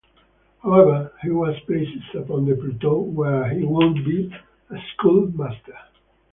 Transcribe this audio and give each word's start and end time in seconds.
However, 0.63 1.11
he 1.21 1.29
was 1.29 1.59
placed 1.67 2.15
upon 2.15 2.45
the 2.47 2.55
plateau 2.55 3.01
where 3.01 3.47
he 3.53 3.63
would 3.63 4.03
be-a 4.03 4.77
schoolmaster. 4.93 5.77